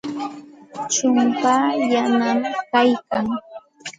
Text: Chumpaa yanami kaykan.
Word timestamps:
Chumpaa 0.93 1.61
yanami 1.91 2.49
kaykan. 2.71 3.25